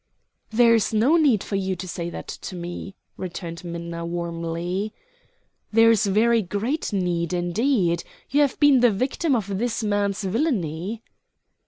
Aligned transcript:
"There 0.49 0.73
is 0.73 0.95
no 0.95 1.15
need 1.15 1.43
for 1.43 1.55
you 1.55 1.75
to 1.75 1.87
say 1.87 2.09
that 2.09 2.27
to 2.27 2.55
me," 2.55 2.95
returned 3.17 3.63
Minna 3.63 4.03
warmly. 4.03 4.95
"There 5.71 5.91
is 5.91 6.07
very 6.07 6.41
great 6.41 6.91
need, 6.91 7.33
indeed. 7.33 8.03
You 8.31 8.41
have 8.41 8.59
been 8.59 8.79
the 8.79 8.89
victim 8.89 9.35
of 9.35 9.59
this 9.59 9.83
man's 9.83 10.23
villany." 10.23 11.03